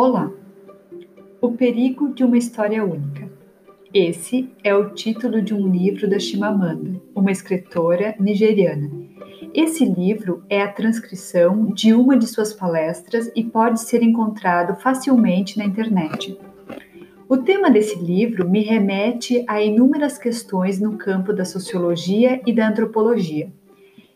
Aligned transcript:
Olá! 0.00 0.30
O 1.40 1.50
perigo 1.54 2.14
de 2.14 2.22
uma 2.22 2.38
história 2.38 2.84
única. 2.84 3.28
Esse 3.92 4.48
é 4.62 4.72
o 4.72 4.90
título 4.90 5.42
de 5.42 5.52
um 5.52 5.68
livro 5.68 6.08
da 6.08 6.20
Chimamanda, 6.20 7.00
uma 7.12 7.32
escritora 7.32 8.14
nigeriana. 8.16 8.88
Esse 9.52 9.84
livro 9.84 10.44
é 10.48 10.62
a 10.62 10.70
transcrição 10.70 11.72
de 11.74 11.92
uma 11.92 12.16
de 12.16 12.28
suas 12.28 12.54
palestras 12.54 13.28
e 13.34 13.42
pode 13.42 13.80
ser 13.80 14.00
encontrado 14.04 14.80
facilmente 14.80 15.58
na 15.58 15.64
internet. 15.64 16.38
O 17.28 17.38
tema 17.38 17.68
desse 17.68 17.98
livro 17.98 18.48
me 18.48 18.62
remete 18.62 19.44
a 19.48 19.60
inúmeras 19.60 20.16
questões 20.16 20.78
no 20.80 20.96
campo 20.96 21.32
da 21.32 21.44
sociologia 21.44 22.40
e 22.46 22.52
da 22.52 22.68
antropologia. 22.68 23.52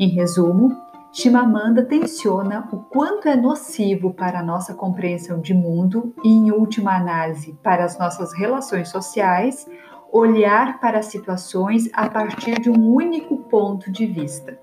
Em 0.00 0.08
resumo, 0.08 0.74
Chimamanda 1.18 1.82
tensiona 1.82 2.68
o 2.70 2.76
quanto 2.76 3.26
é 3.26 3.34
nocivo 3.34 4.12
para 4.12 4.40
a 4.40 4.42
nossa 4.42 4.74
compreensão 4.74 5.40
de 5.40 5.54
mundo 5.54 6.14
e, 6.22 6.28
em 6.28 6.52
última 6.52 6.94
análise, 6.94 7.54
para 7.62 7.86
as 7.86 7.98
nossas 7.98 8.34
relações 8.34 8.90
sociais, 8.90 9.66
olhar 10.12 10.78
para 10.78 11.00
situações 11.00 11.88
a 11.94 12.06
partir 12.10 12.60
de 12.60 12.68
um 12.68 12.92
único 12.92 13.38
ponto 13.44 13.90
de 13.90 14.04
vista. 14.04 14.60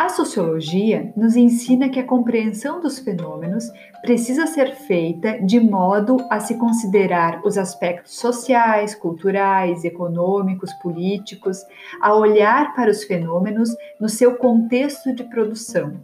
A 0.00 0.08
sociologia 0.08 1.12
nos 1.14 1.36
ensina 1.36 1.90
que 1.90 2.00
a 2.00 2.06
compreensão 2.06 2.80
dos 2.80 2.98
fenômenos 2.98 3.70
precisa 4.00 4.46
ser 4.46 4.74
feita 4.74 5.38
de 5.42 5.60
modo 5.60 6.16
a 6.30 6.40
se 6.40 6.54
considerar 6.54 7.42
os 7.44 7.58
aspectos 7.58 8.18
sociais, 8.18 8.94
culturais, 8.94 9.84
econômicos, 9.84 10.72
políticos, 10.82 11.58
a 12.00 12.14
olhar 12.14 12.74
para 12.74 12.90
os 12.90 13.04
fenômenos 13.04 13.68
no 14.00 14.08
seu 14.08 14.36
contexto 14.36 15.14
de 15.14 15.22
produção. 15.24 16.00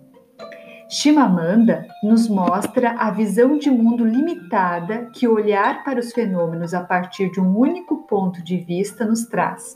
Chimamanda 0.90 1.86
nos 2.02 2.28
mostra 2.28 2.90
a 2.98 3.10
visão 3.10 3.56
de 3.56 3.70
mundo 3.70 4.04
limitada 4.04 5.08
que 5.14 5.26
olhar 5.26 5.82
para 5.84 6.00
os 6.00 6.12
fenômenos 6.12 6.74
a 6.74 6.84
partir 6.84 7.32
de 7.32 7.40
um 7.40 7.56
único 7.56 8.06
ponto 8.06 8.44
de 8.44 8.58
vista 8.58 9.06
nos 9.06 9.24
traz. 9.24 9.74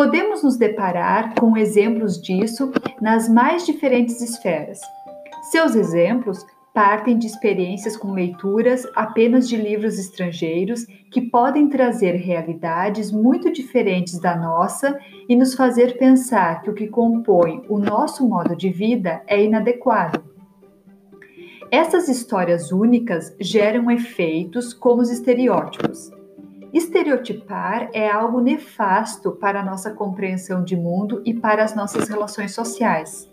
Podemos 0.00 0.42
nos 0.42 0.56
deparar 0.56 1.34
com 1.38 1.58
exemplos 1.58 2.18
disso 2.22 2.72
nas 3.02 3.28
mais 3.28 3.66
diferentes 3.66 4.22
esferas. 4.22 4.80
Seus 5.50 5.74
exemplos 5.74 6.42
partem 6.72 7.18
de 7.18 7.26
experiências 7.26 7.98
com 7.98 8.14
leituras 8.14 8.86
apenas 8.96 9.46
de 9.46 9.58
livros 9.58 9.98
estrangeiros 9.98 10.86
que 11.12 11.20
podem 11.20 11.68
trazer 11.68 12.12
realidades 12.12 13.12
muito 13.12 13.52
diferentes 13.52 14.18
da 14.18 14.34
nossa 14.34 14.98
e 15.28 15.36
nos 15.36 15.52
fazer 15.52 15.98
pensar 15.98 16.62
que 16.62 16.70
o 16.70 16.74
que 16.74 16.88
compõe 16.88 17.62
o 17.68 17.78
nosso 17.78 18.26
modo 18.26 18.56
de 18.56 18.70
vida 18.70 19.20
é 19.26 19.44
inadequado. 19.44 20.24
Essas 21.70 22.08
histórias 22.08 22.72
únicas 22.72 23.36
geram 23.38 23.90
efeitos 23.90 24.72
como 24.72 25.02
os 25.02 25.10
estereótipos. 25.10 26.10
Estereotipar 26.72 27.90
é 27.92 28.08
algo 28.08 28.40
nefasto 28.40 29.32
para 29.32 29.60
a 29.60 29.64
nossa 29.64 29.90
compreensão 29.90 30.62
de 30.62 30.76
mundo 30.76 31.20
e 31.24 31.34
para 31.34 31.64
as 31.64 31.74
nossas 31.74 32.08
relações 32.08 32.54
sociais. 32.54 33.28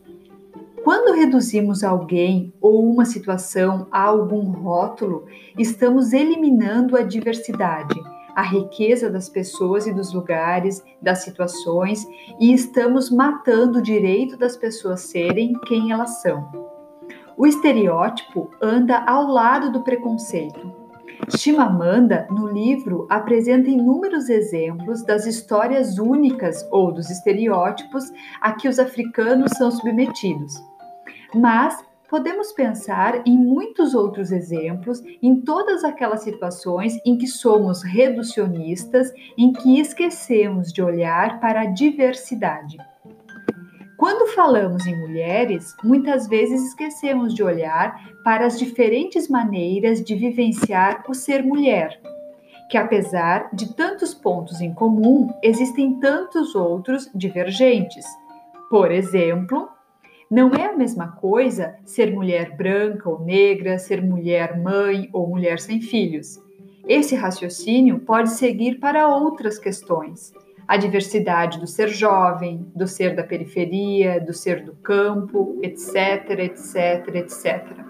Quando 0.84 1.14
reduzimos 1.14 1.84
alguém 1.84 2.52
ou 2.60 2.90
uma 2.90 3.06
situação 3.06 3.88
a 3.92 4.04
algum 4.04 4.50
rótulo, 4.52 5.26
estamos 5.58 6.14
eliminando 6.14 6.96
a 6.96 7.04
diversidade, 7.04 8.00
a 8.34 8.42
riqueza 8.42 9.10
das 9.10 9.28
pessoas 9.28 9.86
e 9.86 9.94
dos 9.94 10.14
lugares, 10.14 10.84
das 11.02 11.20
situações 11.20 12.08
e 12.40 12.54
estamos 12.54 13.12
matando 13.12 13.80
o 13.80 13.82
direito 13.82 14.38
das 14.38 14.56
pessoas 14.56 15.02
serem 15.02 15.54
quem 15.66 15.92
elas 15.92 16.22
são. 16.22 16.48
O 17.36 17.46
estereótipo 17.46 18.50
anda 18.62 19.04
ao 19.06 19.28
lado 19.28 19.72
do 19.72 19.84
preconceito, 19.84 20.77
Chimamanda, 21.36 22.26
no 22.32 22.48
livro, 22.48 23.06
apresenta 23.10 23.70
inúmeros 23.70 24.30
exemplos 24.30 25.04
das 25.04 25.26
histórias 25.26 26.00
únicas 26.00 26.66
ou 26.72 26.94
dos 26.94 27.10
estereótipos 27.10 28.06
a 28.40 28.54
que 28.54 28.68
os 28.68 28.80
africanos 28.80 29.52
são 29.58 29.70
submetidos. 29.70 30.54
Mas 31.36 31.84
podemos 32.10 32.54
pensar 32.54 33.28
em 33.28 33.38
muitos 33.38 33.94
outros 33.94 34.32
exemplos, 34.32 35.02
em 35.22 35.42
todas 35.42 35.84
aquelas 35.84 36.22
situações 36.22 36.98
em 37.06 37.18
que 37.18 37.28
somos 37.28 37.84
reducionistas, 37.84 39.12
em 39.38 39.52
que 39.52 39.82
esquecemos 39.82 40.72
de 40.72 40.82
olhar 40.82 41.42
para 41.42 41.62
a 41.62 41.66
diversidade. 41.66 42.78
Quando 43.98 44.28
falamos 44.28 44.86
em 44.86 44.96
mulheres, 44.96 45.76
muitas 45.84 46.28
vezes 46.28 46.68
esquecemos 46.68 47.34
de 47.34 47.42
olhar 47.42 48.14
para 48.24 48.46
as 48.46 48.60
diferentes 48.60 49.28
maneiras 49.28 50.04
de 50.04 50.14
vivenciar 50.14 51.04
o 51.10 51.16
ser 51.16 51.44
mulher, 51.44 52.00
que 52.70 52.78
apesar 52.78 53.50
de 53.52 53.74
tantos 53.74 54.14
pontos 54.14 54.62
em 54.62 54.72
comum, 54.72 55.34
existem 55.42 56.00
tantos 56.00 56.54
outros 56.54 57.10
divergentes. 57.16 58.06
Por 58.70 58.92
exemplo, 58.92 59.68
não 60.30 60.54
é 60.54 60.68
a 60.68 60.78
mesma 60.78 61.14
coisa 61.14 61.76
ser 61.84 62.14
mulher 62.14 62.56
branca 62.56 63.10
ou 63.10 63.20
negra, 63.22 63.80
ser 63.80 64.00
mulher 64.00 64.60
mãe 64.60 65.10
ou 65.12 65.28
mulher 65.28 65.60
sem 65.60 65.82
filhos. 65.82 66.40
Esse 66.88 67.16
raciocínio 67.16 68.00
pode 68.02 68.30
seguir 68.30 68.76
para 68.76 69.08
outras 69.08 69.58
questões 69.58 70.32
a 70.68 70.76
diversidade 70.76 71.60
do 71.60 71.66
ser 71.66 71.88
jovem, 71.88 72.66
do 72.76 72.88
ser 72.88 73.16
da 73.16 73.24
periferia, 73.24 74.20
do 74.20 74.34
ser 74.34 74.64
do 74.64 74.74
campo, 74.74 75.58
etc, 75.64 76.30
etc, 76.40 77.16
etc. 77.16 77.88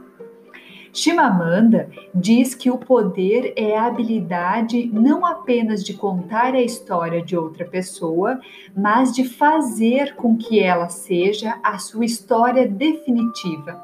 Chimamanda 0.94 1.90
diz 2.14 2.56
que 2.56 2.72
o 2.72 2.78
poder 2.78 3.54
é 3.56 3.78
a 3.78 3.86
habilidade 3.86 4.90
não 4.92 5.26
apenas 5.26 5.84
de 5.84 5.94
contar 5.94 6.54
a 6.54 6.62
história 6.62 7.22
de 7.22 7.38
outra 7.38 7.66
pessoa, 7.66 8.40
mas 8.76 9.14
de 9.14 9.24
fazer 9.24 10.16
com 10.16 10.36
que 10.36 10.60
ela 10.60 10.90
seja 10.90 11.60
a 11.64 11.78
sua 11.78 12.06
história 12.06 12.68
definitiva. 12.68 13.84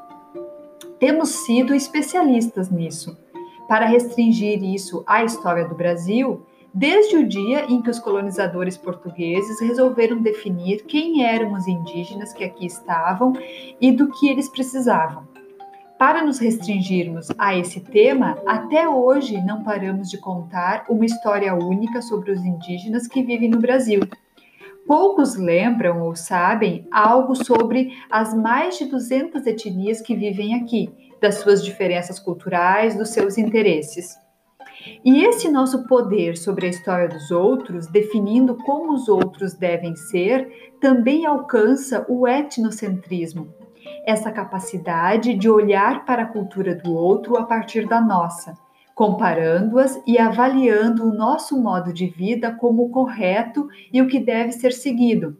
Temos 0.98 1.30
sido 1.30 1.74
especialistas 1.74 2.70
nisso. 2.70 3.16
Para 3.68 3.86
restringir 3.86 4.62
isso 4.62 5.04
à 5.06 5.24
história 5.24 5.68
do 5.68 5.74
Brasil, 5.74 6.44
desde 6.74 7.16
o 7.16 7.28
dia 7.28 7.66
em 7.66 7.80
que 7.80 7.88
os 7.88 8.00
colonizadores 8.00 8.76
portugueses 8.76 9.60
resolveram 9.60 10.20
definir 10.20 10.84
quem 10.84 11.24
eram 11.24 11.52
os 11.52 11.68
indígenas 11.68 12.32
que 12.32 12.42
aqui 12.42 12.66
estavam 12.66 13.32
e 13.80 13.92
do 13.92 14.10
que 14.10 14.28
eles 14.28 14.48
precisavam. 14.48 15.28
Para 15.96 16.24
nos 16.24 16.40
restringirmos 16.40 17.28
a 17.38 17.56
esse 17.56 17.80
tema, 17.80 18.36
até 18.44 18.88
hoje 18.88 19.40
não 19.44 19.62
paramos 19.62 20.10
de 20.10 20.18
contar 20.18 20.84
uma 20.88 21.04
história 21.04 21.54
única 21.54 22.02
sobre 22.02 22.32
os 22.32 22.44
indígenas 22.44 23.06
que 23.06 23.22
vivem 23.22 23.48
no 23.48 23.60
Brasil. 23.60 24.00
Poucos 24.84 25.36
lembram 25.36 26.02
ou 26.02 26.16
sabem 26.16 26.86
algo 26.92 27.36
sobre 27.36 27.96
as 28.10 28.34
mais 28.34 28.76
de 28.76 28.86
200 28.86 29.46
etnias 29.46 30.00
que 30.00 30.16
vivem 30.16 30.56
aqui, 30.56 30.90
das 31.20 31.36
suas 31.36 31.64
diferenças 31.64 32.18
culturais, 32.18 32.98
dos 32.98 33.10
seus 33.10 33.38
interesses. 33.38 34.23
E 35.04 35.24
esse 35.24 35.50
nosso 35.50 35.86
poder 35.86 36.36
sobre 36.36 36.66
a 36.66 36.70
história 36.70 37.08
dos 37.08 37.30
outros, 37.30 37.86
definindo 37.86 38.56
como 38.56 38.92
os 38.92 39.08
outros 39.08 39.54
devem 39.54 39.94
ser, 39.96 40.72
também 40.80 41.26
alcança 41.26 42.04
o 42.08 42.26
etnocentrismo, 42.26 43.48
essa 44.04 44.30
capacidade 44.30 45.34
de 45.34 45.48
olhar 45.48 46.04
para 46.04 46.22
a 46.22 46.26
cultura 46.26 46.74
do 46.74 46.92
outro 46.92 47.36
a 47.36 47.44
partir 47.44 47.86
da 47.86 48.00
nossa, 48.00 48.54
comparando-as 48.94 50.00
e 50.06 50.18
avaliando 50.18 51.04
o 51.04 51.14
nosso 51.14 51.60
modo 51.60 51.92
de 51.92 52.06
vida 52.06 52.52
como 52.52 52.88
correto 52.90 53.68
e 53.92 54.00
o 54.00 54.06
que 54.06 54.20
deve 54.20 54.52
ser 54.52 54.72
seguido, 54.72 55.36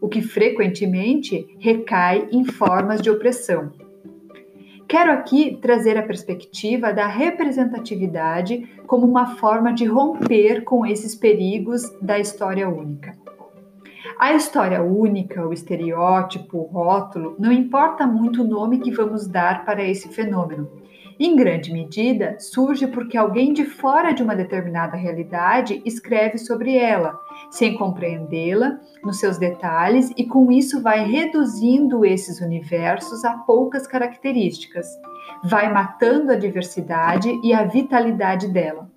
o 0.00 0.08
que 0.08 0.20
frequentemente 0.20 1.46
recai 1.58 2.28
em 2.30 2.44
formas 2.44 3.00
de 3.00 3.10
opressão. 3.10 3.87
Quero 4.88 5.12
aqui 5.12 5.58
trazer 5.60 5.98
a 5.98 6.02
perspectiva 6.02 6.94
da 6.94 7.06
representatividade 7.06 8.66
como 8.86 9.06
uma 9.06 9.36
forma 9.36 9.70
de 9.70 9.84
romper 9.84 10.64
com 10.64 10.86
esses 10.86 11.14
perigos 11.14 11.82
da 12.00 12.18
história 12.18 12.66
única. 12.66 13.14
A 14.18 14.32
história 14.32 14.82
única, 14.82 15.46
o 15.46 15.52
estereótipo, 15.52 16.56
o 16.56 16.62
rótulo, 16.62 17.36
não 17.38 17.52
importa 17.52 18.06
muito 18.06 18.42
o 18.42 18.46
nome 18.46 18.78
que 18.78 18.90
vamos 18.90 19.26
dar 19.26 19.66
para 19.66 19.84
esse 19.84 20.08
fenômeno. 20.08 20.70
Em 21.20 21.34
grande 21.34 21.72
medida, 21.72 22.36
surge 22.38 22.86
porque 22.86 23.16
alguém 23.16 23.52
de 23.52 23.64
fora 23.64 24.12
de 24.12 24.22
uma 24.22 24.36
determinada 24.36 24.96
realidade 24.96 25.82
escreve 25.84 26.38
sobre 26.38 26.76
ela, 26.76 27.18
sem 27.50 27.76
compreendê-la 27.76 28.78
nos 29.02 29.18
seus 29.18 29.36
detalhes, 29.36 30.12
e 30.16 30.24
com 30.24 30.52
isso 30.52 30.80
vai 30.80 31.04
reduzindo 31.04 32.04
esses 32.04 32.40
universos 32.40 33.24
a 33.24 33.32
poucas 33.38 33.84
características, 33.84 34.86
vai 35.42 35.72
matando 35.72 36.30
a 36.30 36.36
diversidade 36.36 37.28
e 37.42 37.52
a 37.52 37.64
vitalidade 37.64 38.46
dela. 38.46 38.88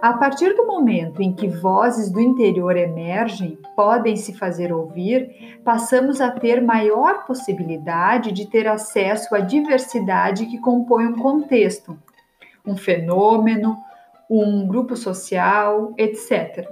A 0.00 0.12
partir 0.12 0.54
do 0.54 0.66
momento 0.66 1.22
em 1.22 1.32
que 1.32 1.48
vozes 1.48 2.10
do 2.10 2.20
interior 2.20 2.76
emergem, 2.76 3.58
podem 3.74 4.16
se 4.16 4.34
fazer 4.34 4.72
ouvir, 4.72 5.58
passamos 5.64 6.20
a 6.20 6.30
ter 6.30 6.60
maior 6.60 7.24
possibilidade 7.24 8.32
de 8.32 8.46
ter 8.46 8.66
acesso 8.66 9.34
à 9.34 9.40
diversidade 9.40 10.46
que 10.46 10.58
compõe 10.58 11.06
um 11.06 11.16
contexto, 11.16 11.98
um 12.66 12.76
fenômeno, 12.76 13.76
um 14.28 14.66
grupo 14.66 14.96
social, 14.96 15.92
etc. 15.96 16.66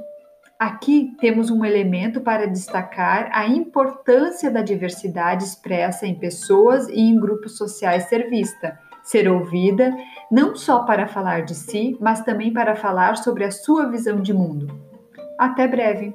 Aqui 0.58 1.16
temos 1.20 1.50
um 1.50 1.64
elemento 1.64 2.20
para 2.20 2.46
destacar 2.46 3.30
a 3.32 3.46
importância 3.46 4.50
da 4.50 4.62
diversidade 4.62 5.44
expressa 5.44 6.06
em 6.06 6.14
pessoas 6.14 6.88
e 6.88 7.00
em 7.00 7.18
grupos 7.18 7.56
sociais 7.56 8.04
ser 8.04 8.30
vista, 8.30 8.78
ser 9.02 9.28
ouvida, 9.28 9.96
não 10.30 10.54
só 10.54 10.84
para 10.84 11.06
falar 11.06 11.42
de 11.42 11.54
si, 11.54 11.96
mas 12.00 12.22
também 12.22 12.52
para 12.52 12.76
falar 12.76 13.16
sobre 13.16 13.44
a 13.44 13.50
sua 13.50 13.86
visão 13.86 14.20
de 14.20 14.32
mundo. 14.32 14.68
Até 15.38 15.66
breve! 15.66 16.14